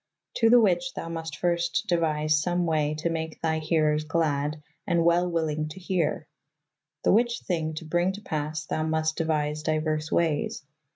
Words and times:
To 0.37 0.49
the 0.49 0.59
which 0.59 0.95
thou 0.95 1.09
must 1.09 1.39
fyrst 1.39 1.85
deuyse 1.85 2.31
some 2.41 2.65
wey 2.65 2.95
to 2.95 3.11
make 3.11 3.39
thy 3.39 3.59
herers 3.59 4.03
glad 4.03 4.59
& 4.73 4.87
wel 4.87 5.29
wyllyng 5.31 5.69
to 5.69 5.79
here. 5.79 6.27
The 7.03 7.11
which 7.13 7.41
thynge 7.47 7.75
to 7.75 7.85
brynge 7.85 8.15
to 8.15 8.21
passe 8.21 8.65
thou 8.67 8.81
must 8.81 9.15
deuyse 9.19 9.61
dyuers 9.61 10.11
weys. 10.11 10.63